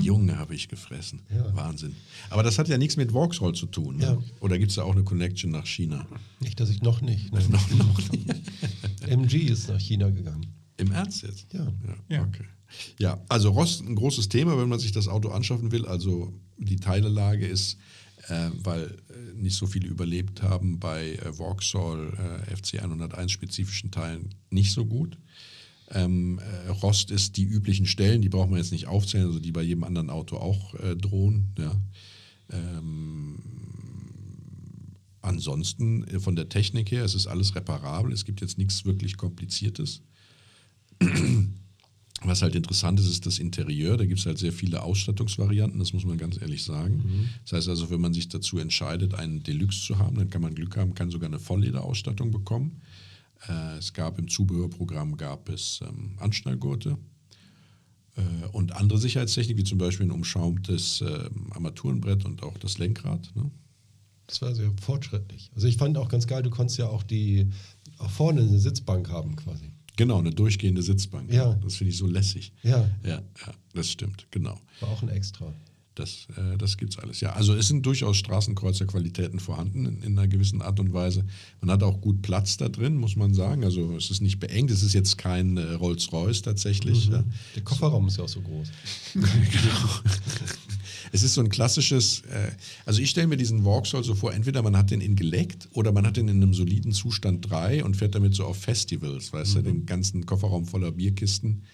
[0.00, 1.20] Junge, habe ich gefressen.
[1.28, 1.54] Ja.
[1.54, 1.94] Wahnsinn.
[2.30, 3.98] Aber das hat ja nichts mit Vauxhall zu tun.
[3.98, 4.04] Ne?
[4.04, 4.22] Ja.
[4.40, 6.06] Oder gibt es da auch eine Connection nach China?
[6.40, 7.30] Nicht, dass ich noch nicht.
[7.30, 7.44] Nein.
[7.50, 8.26] noch, noch nicht.
[9.06, 10.46] MG ist nach China gegangen.
[10.78, 11.52] Im Ernst jetzt?
[11.52, 11.64] Ja.
[11.66, 12.22] Ja, Ja.
[12.22, 12.46] okay.
[12.98, 15.86] Ja, also Rost ein großes Thema, wenn man sich das Auto anschaffen will.
[15.86, 17.78] Also die Teilelage ist,
[18.28, 23.90] äh, weil äh, nicht so viele überlebt haben, bei äh, Vauxhall äh, FC 101 spezifischen
[23.90, 25.18] Teilen nicht so gut.
[25.90, 29.52] Ähm, äh, Rost ist die üblichen Stellen, die braucht man jetzt nicht aufzählen, also die
[29.52, 31.52] bei jedem anderen Auto auch äh, drohen.
[31.58, 31.74] Ja.
[32.50, 33.38] Ähm,
[35.20, 40.02] ansonsten von der Technik her, es ist alles reparabel, es gibt jetzt nichts wirklich Kompliziertes.
[42.32, 43.98] Was halt interessant ist, ist das Interieur.
[43.98, 47.28] Da gibt es halt sehr viele Ausstattungsvarianten, das muss man ganz ehrlich sagen.
[47.42, 50.54] Das heißt also, wenn man sich dazu entscheidet, einen Deluxe zu haben, dann kann man
[50.54, 52.80] Glück haben, kann sogar eine Volllederausstattung bekommen.
[53.48, 56.96] Äh, es gab im Zubehörprogramm gab es ähm, Anschnallgurte
[58.16, 63.30] äh, und andere Sicherheitstechnik, wie zum Beispiel ein umschaumtes äh, Armaturenbrett und auch das Lenkrad.
[63.36, 63.50] Ne?
[64.26, 65.50] Das war sehr fortschrittlich.
[65.54, 67.50] Also ich fand auch ganz geil, du konntest ja auch die
[67.98, 69.70] auch vorne eine Sitzbank haben quasi.
[69.96, 71.32] Genau, eine durchgehende Sitzbank.
[71.32, 71.54] Ja.
[71.62, 72.52] Das finde ich so lässig.
[72.62, 72.90] Ja.
[73.04, 74.58] Ja, ja, das stimmt, genau.
[74.80, 75.52] War auch ein Extra.
[75.94, 77.20] Das, äh, das gibt es alles.
[77.20, 81.24] Ja, also es sind durchaus Straßenkreuzerqualitäten vorhanden in, in einer gewissen Art und Weise.
[81.60, 83.62] Man hat auch gut Platz da drin, muss man sagen.
[83.62, 87.08] Also es ist nicht beengt, es ist jetzt kein äh, Rolls-Royce tatsächlich.
[87.08, 87.22] Ja.
[87.54, 88.68] Der Kofferraum ist ja auch so groß.
[91.14, 92.52] Es ist so ein klassisches, äh,
[92.86, 95.92] also ich stelle mir diesen Vauxhall so vor, entweder man hat den in geleckt oder
[95.92, 99.56] man hat den in einem soliden Zustand 3 und fährt damit so auf Festivals, weißt
[99.56, 101.64] du, den ganzen Kofferraum voller Bierkisten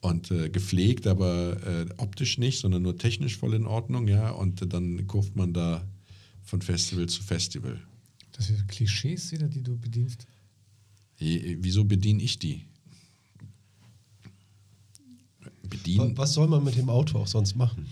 [0.00, 4.60] und äh, gepflegt, aber äh, optisch nicht, sondern nur technisch voll in Ordnung, ja, und
[4.62, 5.82] äh, dann kurft man da
[6.44, 7.80] von Festival zu Festival.
[8.32, 10.26] Das sind Klischees wieder, die du bedienst.
[11.18, 12.64] Je- Wieso bediene ich die?
[15.68, 16.16] Bedienen?
[16.16, 17.86] Was soll man mit dem Auto auch sonst machen?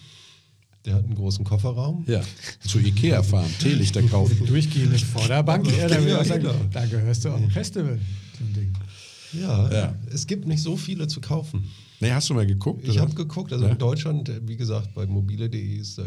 [0.87, 2.05] Der hat einen großen Kofferraum.
[2.07, 2.23] Ja,
[2.61, 4.39] zu Ikea fahren, Teelichter kaufen.
[4.47, 6.55] Durchgehende Vorderbank, ja, da, Ja, auch sagen, genau.
[6.73, 7.99] da gehörst du auf ein Festival.
[9.33, 9.95] Ja, Ja.
[10.13, 11.69] es gibt nicht so viele zu kaufen.
[12.01, 12.87] Nee, hast du mal geguckt?
[12.87, 13.73] Ich habe geguckt, also Ja.
[13.73, 16.05] in Deutschland, äh, wie gesagt, bei mobile.de ist da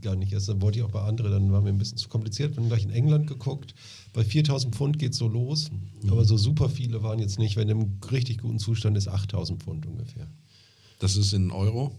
[0.00, 2.08] gar nicht erst, da wollte ich auch bei anderen, dann war mir ein bisschen zu
[2.08, 2.56] kompliziert.
[2.56, 3.74] Wir haben gleich in England geguckt.
[4.12, 5.70] Bei 4000 Pfund geht es so los,
[6.02, 6.10] Mhm.
[6.10, 7.56] aber so super viele waren jetzt nicht.
[7.56, 10.26] Wenn im richtig guten Zustand ist, 8000 Pfund ungefähr.
[10.98, 11.92] Das ist in Euro?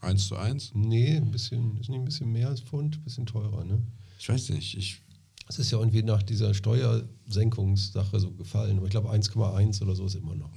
[0.00, 0.70] Eins zu eins?
[0.74, 3.82] Nee, ein bisschen, ist nicht ein bisschen mehr als Pfund, ein bisschen teurer, ne?
[4.18, 4.76] Ich weiß nicht.
[4.76, 5.00] Ich,
[5.48, 10.06] Es ist ja irgendwie nach dieser Steuersenkungssache so gefallen, aber ich glaube 1,1 oder so
[10.06, 10.50] ist immer noch.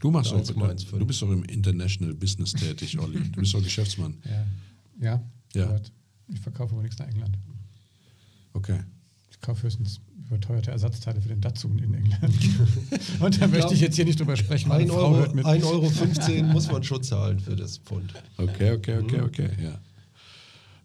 [0.00, 0.98] du machst 1,15.
[0.98, 3.20] du bist doch im International Business tätig, Olli.
[3.32, 4.16] Du bist doch Geschäftsmann.
[4.24, 4.46] Ja,
[5.00, 5.22] ja,
[5.54, 5.80] Ja.
[6.32, 7.36] ich verkaufe aber nichts nach England.
[8.54, 8.80] Okay.
[9.30, 12.34] Ich kaufe höchstens überteuerte Ersatzteile für den Datsun in England.
[13.20, 15.46] Und da möchte ich jetzt hier nicht drüber sprechen, meine 1,15 Frau Euro, hört mit.
[15.46, 18.12] 1,15 Euro 15 muss man schon zahlen für das Pfund.
[18.36, 19.80] Okay, okay, okay, okay, ja.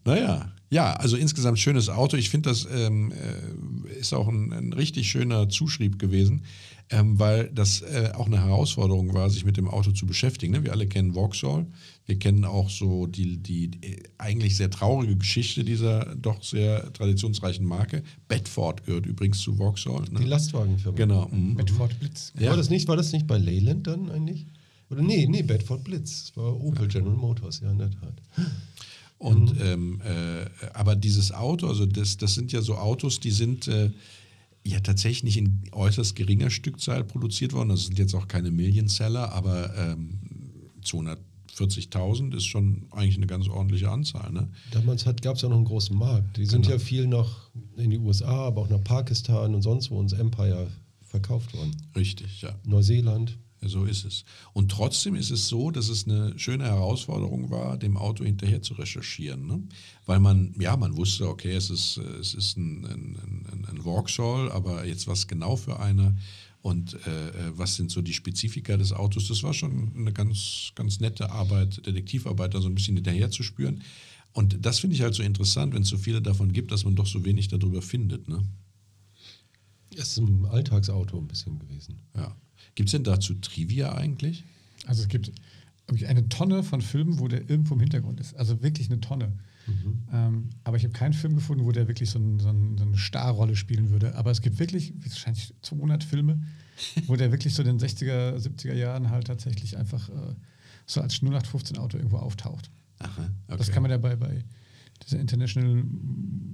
[0.04, 2.16] Naja, ja, also insgesamt schönes Auto.
[2.16, 6.42] Ich finde, das ähm, äh, ist auch ein, ein richtig schöner Zuschrieb gewesen,
[6.90, 10.52] ähm, weil das äh, auch eine Herausforderung war, sich mit dem Auto zu beschäftigen.
[10.52, 10.64] Ne?
[10.64, 11.66] Wir alle kennen Vauxhall.
[12.06, 13.70] Wir kennen auch so die, die
[14.18, 18.02] eigentlich sehr traurige Geschichte dieser doch sehr traditionsreichen Marke.
[18.28, 20.04] Bedford gehört übrigens zu Vauxhall.
[20.10, 20.26] Die Ne?
[20.26, 20.96] Lastwagenfirma.
[20.96, 21.28] Genau.
[21.28, 21.54] mhm.
[21.54, 22.32] Bedford Blitz.
[22.38, 22.50] Ja.
[22.50, 24.46] War, das nicht, war das nicht bei Leyland dann eigentlich?
[24.90, 26.26] Oder nee, nee, Bedford Blitz.
[26.26, 28.20] Das war Opel General Motors, ja, in der Tat.
[29.24, 33.68] Und ähm, äh, aber dieses Auto, also das, das sind ja so Autos, die sind
[33.68, 33.90] äh,
[34.66, 37.70] ja tatsächlich nicht in äußerst geringer Stückzahl produziert worden.
[37.70, 40.18] Das sind jetzt auch keine Million Seller, aber ähm,
[40.84, 44.30] 240.000 ist schon eigentlich eine ganz ordentliche Anzahl.
[44.30, 44.46] Ne?
[44.72, 46.36] Damals gab es ja noch einen großen Markt.
[46.36, 50.02] Die sind ja viel nach in die USA, aber auch nach Pakistan und sonst wo
[50.02, 50.68] ins Empire
[51.00, 51.74] verkauft worden.
[51.96, 52.54] Richtig, ja.
[52.66, 53.38] Neuseeland.
[53.68, 54.24] So ist es.
[54.52, 58.74] Und trotzdem ist es so, dass es eine schöne Herausforderung war, dem Auto hinterher zu
[58.74, 59.46] recherchieren.
[59.46, 59.62] Ne?
[60.06, 64.50] Weil man, ja, man wusste, okay, es ist, es ist ein, ein, ein, ein Vauxhall,
[64.52, 66.14] aber jetzt was genau für einer
[66.64, 70.72] und äh, äh, was sind so die Spezifika des Autos, das war schon eine ganz,
[70.74, 73.82] ganz nette Arbeit, Detektivarbeit, da so ein bisschen hinterher zu spüren.
[74.32, 76.96] Und das finde ich halt so interessant, wenn es so viele davon gibt, dass man
[76.96, 78.28] doch so wenig darüber findet.
[78.28, 78.42] Ne?
[79.90, 81.98] Es ist ein Alltagsauto ein bisschen gewesen.
[82.16, 82.34] Ja.
[82.74, 84.44] Gibt es denn dazu Trivia eigentlich?
[84.86, 85.32] Also es gibt
[86.06, 88.34] eine Tonne von Filmen, wo der irgendwo im Hintergrund ist.
[88.34, 89.32] Also wirklich eine Tonne.
[90.12, 92.84] Ähm, aber ich habe keinen Film gefunden, wo der wirklich so, ein, so, ein, so
[92.84, 94.14] eine Starrolle spielen würde.
[94.14, 96.42] Aber es gibt wirklich wahrscheinlich 200 Filme,
[97.06, 100.34] wo der wirklich so in den 60er, 70er Jahren halt tatsächlich einfach äh,
[100.86, 102.70] so als 0815-Auto irgendwo auftaucht.
[102.98, 103.58] Aha, okay.
[103.58, 104.16] Das kann man ja bei,
[105.02, 105.82] dieser International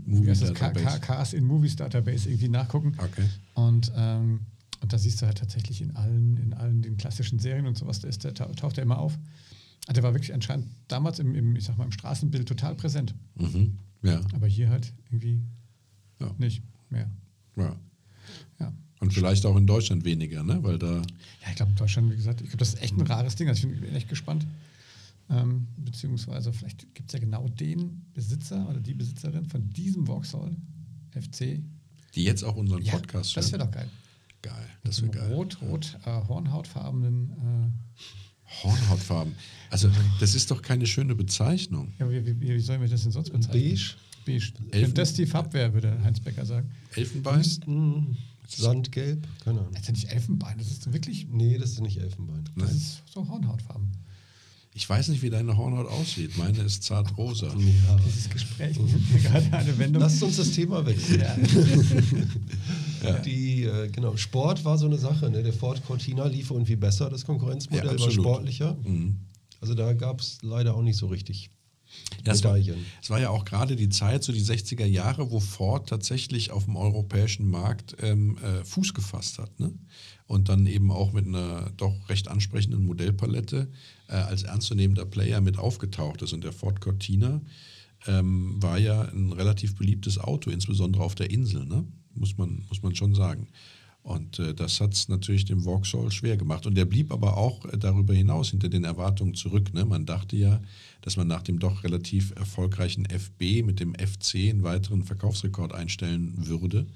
[0.06, 1.00] Movie wie heißt das?
[1.00, 2.94] Cars in Movies Database irgendwie nachgucken.
[2.98, 3.24] Okay.
[3.54, 4.40] Und, ähm,
[4.80, 8.00] und da siehst du halt tatsächlich in allen, in allen den klassischen Serien und sowas,
[8.00, 9.18] da ist der, tau- taucht er immer auf.
[9.86, 13.14] Also der war wirklich anscheinend damals im, im, ich sag mal, im Straßenbild total präsent.
[13.38, 13.78] Mhm.
[14.02, 14.20] Ja.
[14.34, 15.40] Aber hier halt irgendwie
[16.20, 16.34] Ja.
[16.38, 17.10] nicht mehr.
[17.56, 17.76] ja.
[18.58, 18.72] Ja.
[19.00, 20.62] Und vielleicht auch in Deutschland weniger, ne?
[20.62, 20.96] Weil da.
[20.96, 21.02] Ja,
[21.48, 23.48] ich glaube, in Deutschland, wie gesagt, ich glaube, das ist echt ein rares Ding.
[23.48, 24.46] Also ich bin echt gespannt.
[25.30, 30.54] Ähm, beziehungsweise vielleicht gibt es ja genau den Besitzer oder die Besitzerin von diesem Vauxhall
[31.12, 31.60] FC.
[32.14, 33.60] Die jetzt auch unseren Ja, Podcast das hören.
[33.60, 33.88] wäre doch geil.
[34.42, 35.32] Geil, das wäre geil.
[35.32, 37.30] rot, rot, äh, hornhautfarbenen.
[37.30, 37.70] Äh,
[38.64, 39.34] Hornhautfarben.
[39.70, 41.92] Also, das ist doch keine schöne Bezeichnung.
[42.00, 43.62] ja, wie, wie, wie sollen wir das denn sonst bezeichnen?
[43.62, 43.94] Beige,
[44.26, 44.52] Beige.
[44.72, 46.68] Elfen- Wenn das die Farbe wäre, würde Heinz Becker sagen.
[46.96, 47.44] Elfenbein?
[48.48, 49.72] Sandgelb, keine Ahnung.
[49.72, 51.28] Das ist ja nicht Elfenbein, das ist wirklich.
[51.30, 52.42] Nee, das ist nicht Elfenbein.
[52.56, 53.92] Das ist so Hornhautfarben.
[54.74, 56.36] Ich weiß nicht, wie deine Hornhaut aussieht.
[56.36, 57.46] Meine ist zart rosa.
[57.56, 57.96] Ja.
[58.04, 60.02] Dieses Gespräch nimmt mir gerade eine Wendung.
[60.02, 61.20] Lasst uns das Thema wechseln.
[61.20, 61.36] ja.
[63.24, 65.30] Die, äh, genau, Sport war so eine Sache.
[65.30, 65.42] Ne?
[65.42, 68.76] Der Ford Cortina lief irgendwie besser, das Konkurrenzmodell Ja, war sportlicher.
[68.84, 69.16] Mhm.
[69.60, 71.50] Also da gab es leider auch nicht so richtig
[72.24, 72.84] Ja, es, war, Medaillen.
[73.02, 76.64] es war ja auch gerade die Zeit, so die 60er Jahre, wo Ford tatsächlich auf
[76.64, 79.58] dem europäischen Markt ähm, äh, Fuß gefasst hat.
[79.60, 79.72] Ne?
[80.26, 83.68] Und dann eben auch mit einer doch recht ansprechenden Modellpalette
[84.08, 86.32] äh, als ernstzunehmender Player mit aufgetaucht ist.
[86.32, 87.40] Und der Ford Cortina
[88.06, 91.84] ähm, war ja ein relativ beliebtes Auto, insbesondere auf der Insel, ne?
[92.14, 93.48] Muss, man, muss man schon sagen.
[94.02, 96.66] Und äh, das hat es natürlich dem Vauxhall schwer gemacht.
[96.66, 99.74] Und der blieb aber auch äh, darüber hinaus hinter den Erwartungen zurück.
[99.74, 99.84] Ne?
[99.84, 100.60] Man dachte ja,
[101.02, 106.32] dass man nach dem doch relativ erfolgreichen FB mit dem FC einen weiteren Verkaufsrekord einstellen
[106.36, 106.86] würde.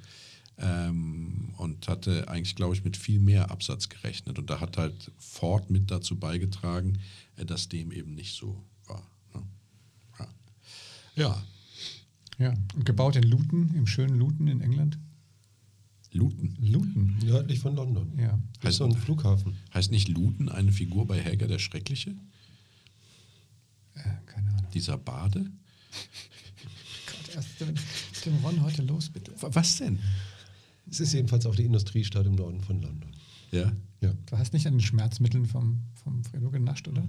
[0.57, 4.39] Ähm, und hatte eigentlich, glaube ich, mit viel mehr Absatz gerechnet.
[4.39, 7.01] Und da hat halt Ford mit dazu beigetragen,
[7.37, 9.07] äh, dass dem eben nicht so war.
[9.35, 9.43] Ne?
[10.19, 10.27] Ja.
[11.17, 11.45] ja,
[12.39, 12.55] ja.
[12.75, 14.99] Und gebaut in Luton, im schönen Luton in England.
[16.13, 16.55] Luton.
[16.61, 17.17] Luton.
[17.25, 18.13] Nördlich von London.
[18.19, 18.39] Ja.
[18.61, 19.57] Das ist so ein Flughafen.
[19.73, 22.11] Heißt nicht Luton eine Figur bei Helga der Schreckliche?
[23.95, 24.71] Äh, keine Ahnung.
[24.73, 25.41] Dieser Bade?
[27.07, 27.79] Gott, erst mit
[28.27, 29.33] dem Ron heute los, bitte.
[29.41, 29.99] Was denn?
[30.89, 33.11] Es ist jedenfalls auch die Industriestadt im Norden von London.
[33.51, 33.73] Ja.
[34.01, 34.15] Ja.
[34.27, 37.07] Du hast nicht an den Schmerzmitteln vom, vom Fredo genascht, oder?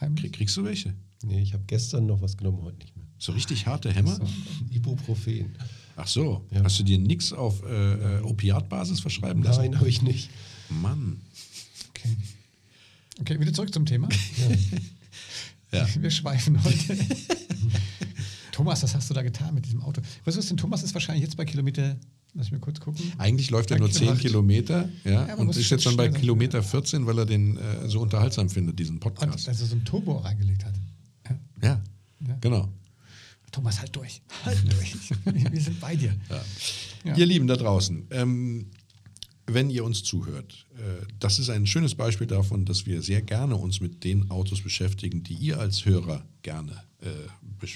[0.00, 0.24] Heimlich?
[0.24, 0.94] Krieg, kriegst du welche?
[1.22, 3.05] Nee, ich habe gestern noch was genommen, heute nicht mehr.
[3.18, 4.18] So richtig harte Hämmer?
[4.70, 5.54] Ibuprofen.
[5.96, 6.44] Ach so.
[6.50, 6.62] Ja.
[6.64, 9.60] Hast du dir nichts auf äh, äh, Opiatbasis verschreiben lassen?
[9.62, 10.28] Nein, habe ich nicht.
[10.68, 11.20] Mann.
[11.90, 12.16] Okay.
[13.20, 14.08] Okay, wieder zurück zum Thema.
[15.72, 15.84] Ja.
[16.00, 16.96] Wir schweifen heute.
[18.52, 20.00] Thomas, was hast du da getan mit diesem Auto?
[20.24, 20.56] Was ist denn?
[20.56, 21.96] Thomas ist wahrscheinlich jetzt bei Kilometer,
[22.34, 23.12] lass mich kurz gucken.
[23.18, 24.20] Eigentlich läuft er nur Danke, 10 acht.
[24.20, 26.14] Kilometer ja, Ja, und ist jetzt schon bei sein.
[26.20, 29.48] Kilometer 14, weil er den äh, so unterhaltsam findet, diesen Und Podcast.
[29.48, 30.74] dass er so ein Turbo reingelegt hat.
[31.28, 31.36] Ja.
[31.68, 31.82] Ja,
[32.28, 32.38] Ja.
[32.40, 32.68] genau.
[33.56, 34.20] Thomas, halt durch.
[34.44, 34.94] Halt durch.
[35.50, 36.14] Wir sind bei dir.
[37.04, 37.16] Ja.
[37.16, 38.66] Ihr Lieben da draußen, ähm,
[39.46, 43.56] wenn ihr uns zuhört, äh, das ist ein schönes Beispiel davon, dass wir sehr gerne
[43.56, 47.68] uns mit den Autos beschäftigen, die ihr als Hörer gerne äh, äh,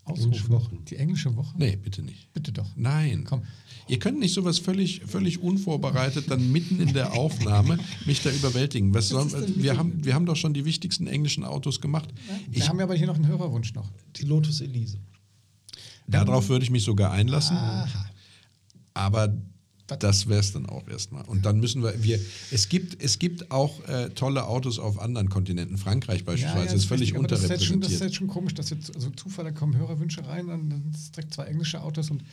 [0.07, 0.33] ausrufen?
[0.33, 0.85] Englische Wochen.
[0.85, 1.55] Die englische Woche?
[1.59, 2.33] Nee, bitte nicht.
[2.33, 2.69] Bitte doch.
[2.77, 3.25] Nein.
[3.25, 3.43] Komm.
[3.89, 8.95] Ihr könnt nicht sowas völlig, völlig unvorbereitet dann mitten in der Aufnahme mich da überwältigen.
[8.95, 12.09] Was sollen, wir, haben, wir haben doch schon die wichtigsten englischen Autos gemacht.
[12.49, 13.91] Wir Ich, haben ja aber hier noch einen Hörerwunsch noch.
[14.17, 14.99] Die Lotus Elise.
[16.07, 17.57] Darauf würde ich mich sogar einlassen.
[17.57, 18.11] Aha.
[18.95, 19.35] Aber
[20.01, 21.25] das wäre es dann auch erstmal.
[21.27, 22.19] Und dann müssen wir, wir
[22.51, 25.79] es, gibt, es gibt auch äh, tolle Autos auf anderen Kontinenten.
[25.79, 28.11] Frankreich beispielsweise ist völlig richtig, aber das ist, jetzt schon, das ist unterrepräsentiert.
[28.11, 31.13] jetzt schon komisch, dass jetzt also Zufall, da kommen Hörerwünsche rein, dann dann sind es
[31.13, 32.25] direkt zwei englische Autos und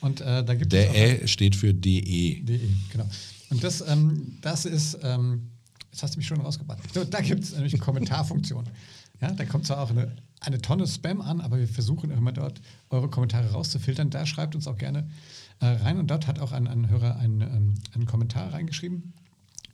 [0.01, 1.21] Und äh, da gibt Der es.
[1.21, 2.41] Ä steht für DE.
[2.43, 2.59] DE,
[2.91, 3.07] genau.
[3.51, 5.51] Und das, ähm, das ist, ähm,
[5.91, 6.81] jetzt hast du mich schon rausgebracht.
[6.93, 8.65] So, da gibt es nämlich eine Kommentarfunktion.
[9.21, 12.61] Ja, da kommt zwar auch eine, eine Tonne Spam an, aber wir versuchen immer dort
[12.89, 14.09] eure Kommentare rauszufiltern.
[14.09, 15.07] Da schreibt uns auch gerne
[15.59, 15.99] äh, rein.
[15.99, 19.13] Und dort hat auch ein, ein Hörer einen, ähm, einen Kommentar reingeschrieben,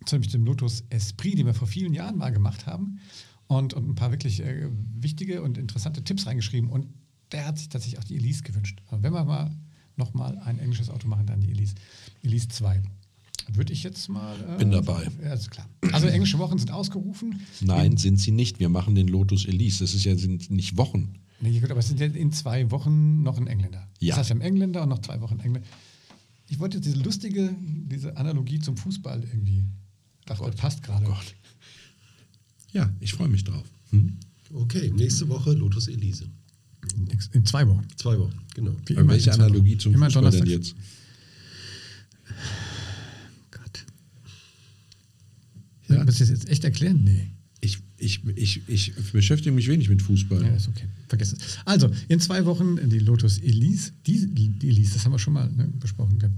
[0.06, 3.00] zu nämlich dem Lotus Esprit, den wir vor vielen Jahren mal gemacht haben.
[3.48, 4.68] Und, und ein paar wirklich äh,
[5.00, 6.70] wichtige und interessante Tipps reingeschrieben.
[6.70, 6.88] Und
[7.32, 8.82] der hat sich tatsächlich auch die Elise gewünscht.
[8.88, 9.52] Aber wenn wir mal
[9.98, 11.76] nochmal ein englisches Auto machen, dann die Elise.
[12.24, 12.82] Elise 2.
[13.54, 14.36] Würde ich jetzt mal.
[14.56, 15.08] Äh, Bin dabei.
[15.24, 15.68] Ja, ist klar.
[15.94, 17.40] Also englische Wochen sind ausgerufen.
[17.62, 18.60] Nein, sind sie nicht.
[18.60, 19.80] Wir machen den Lotus Elise.
[19.80, 21.16] Das ist ja, sind nicht Wochen.
[21.40, 23.88] Nee, gut, aber es sind ja in zwei Wochen noch ein Engländer.
[24.00, 24.10] Ja.
[24.10, 25.68] Das heißt, wir haben Engländer und noch zwei Wochen Engländer.
[26.50, 29.64] Ich wollte jetzt diese lustige, diese Analogie zum Fußball irgendwie.
[30.26, 31.06] Dachte, das passt gerade.
[31.06, 31.36] Gott.
[32.74, 33.66] Ja, ich freue mich drauf.
[33.92, 34.18] Hm?
[34.54, 36.30] Okay, nächste Woche Lotus Elise.
[37.34, 37.86] In zwei Wochen.
[37.96, 38.76] Zwei Wochen, genau.
[38.86, 39.80] Wie Aber immer welche in zwei Analogie Wochen.
[39.80, 40.76] zum immer Fußball denn jetzt?
[43.52, 43.86] Gott.
[45.90, 45.96] Ja.
[45.98, 46.06] Ja.
[46.08, 47.04] Willst du das jetzt echt erklären?
[47.04, 47.28] Nee.
[47.60, 50.44] Ich, ich, ich, ich beschäftige mich wenig mit Fußball.
[50.44, 50.86] Ja, ist okay.
[51.08, 51.58] Vergiss es.
[51.66, 53.92] Also, in zwei Wochen die Lotus Elise.
[54.06, 56.20] Die, die Elise, das haben wir schon mal ne, besprochen.
[56.20, 56.36] gehabt.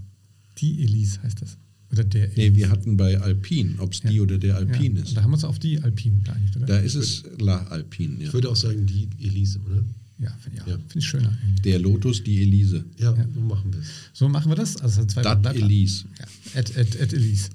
[0.59, 1.57] Die Elise heißt das.
[1.91, 2.55] Oder der Nee, Elise.
[2.55, 4.21] wir hatten bei Alpin, ob es die Ja.
[4.21, 5.01] oder der Alpin ja.
[5.03, 5.17] ist.
[5.17, 6.65] Da haben wir uns auf die Alpine geeinigt, oder?
[6.67, 8.27] Da ist es La Alpin, ja.
[8.27, 9.83] Ich würde auch sagen, die Elise, oder?
[10.19, 10.67] Ja, finde ich, auch.
[10.67, 10.73] Ja.
[10.87, 11.37] Find ich schöner.
[11.41, 11.61] irgendwie.
[11.61, 12.83] Der Lotus, die Elise.
[12.97, 13.25] Ja, Ja.
[13.33, 13.87] so machen wir es.
[14.13, 14.77] So machen wir das.
[14.77, 16.05] Also zwei Dat Elise.
[16.19, 17.49] Ja, at, at, at Elise.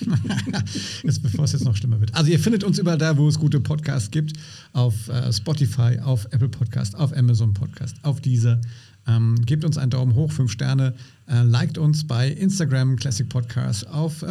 [1.04, 2.14] jetzt, bevor es jetzt noch schlimmer wird.
[2.14, 4.32] Also ihr findet uns überall da, wo es gute Podcasts gibt.
[4.72, 8.60] Auf äh, Spotify, auf Apple Podcast, auf Amazon Podcast, auf dieser.
[9.08, 10.94] Ähm, gebt uns einen Daumen hoch, fünf Sterne.
[11.26, 14.26] Äh, liked uns bei Instagram, Classic Podcast, auf, äh,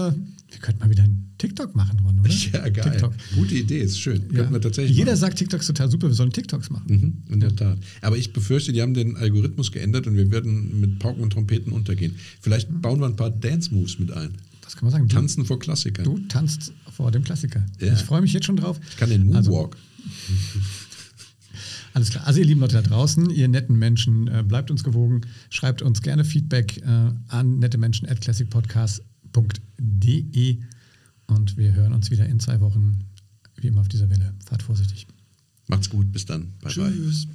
[0.50, 2.30] wir könnten mal wieder einen TikTok machen, Ron, oder?
[2.54, 2.92] Ja, geil.
[2.92, 3.14] TikTok.
[3.36, 4.24] Gute Idee, ist schön.
[4.32, 4.38] Ja.
[4.40, 5.20] Könnten wir tatsächlich Jeder machen.
[5.22, 6.86] sagt, TikTok ist total super, wir sollen TikToks machen.
[7.28, 7.78] Mhm, in der Tat.
[8.02, 11.74] Aber ich befürchte, die haben den Algorithmus geändert und wir werden mit Pauken und Trompeten
[11.74, 12.16] untergehen.
[12.42, 14.30] Vielleicht bauen wir ein paar Dance-Moves mit ein.
[14.62, 15.08] Das kann man sagen.
[15.08, 16.04] Du, Tanzen vor Klassikern.
[16.06, 17.66] du tanzt vor dem Klassiker.
[17.80, 17.94] Ja.
[17.94, 18.80] Ich freue mich jetzt schon drauf.
[18.90, 19.78] Ich kann den Also, Moonwalk.
[21.98, 22.28] Alles klar.
[22.28, 26.04] Also ihr lieben Leute da draußen, ihr netten Menschen, äh, bleibt uns gewogen, schreibt uns
[26.04, 30.60] gerne Feedback äh, an nettemenschen at classicpodcast.de
[31.26, 33.00] und wir hören uns wieder in zwei Wochen,
[33.56, 34.36] wie immer auf dieser Welle.
[34.46, 35.08] Fahrt vorsichtig.
[35.66, 36.54] Macht's gut, bis dann.
[36.62, 36.92] Bye bye.
[36.92, 37.28] Tschüss.